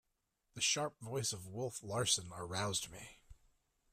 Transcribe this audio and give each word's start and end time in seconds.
The 0.55 0.61
sharp 0.61 0.99
voice 0.99 1.31
of 1.31 1.45
Wolf 1.45 1.83
Larsen 1.83 2.31
aroused 2.33 2.89
me. 2.89 3.19